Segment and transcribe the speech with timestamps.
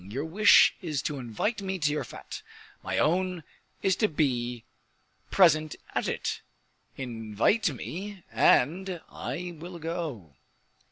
[0.03, 2.41] Your wish is to invite me to your fete,
[2.81, 3.43] my own
[3.83, 4.65] is to be
[5.29, 6.41] present at it;
[6.97, 10.37] invite me and I will go."